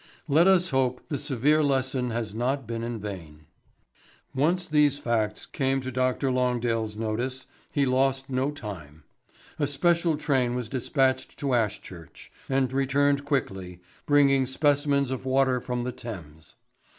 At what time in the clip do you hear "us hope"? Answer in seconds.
0.47-1.09